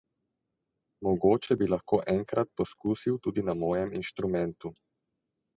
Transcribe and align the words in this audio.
Mogoče 1.07 1.57
bi 1.59 1.67
lahko 1.73 2.01
enkrat 2.15 2.51
poskusil 2.63 3.23
tudi 3.27 3.47
na 3.51 3.59
mojem 3.63 3.97
inštrumentu. 4.03 4.77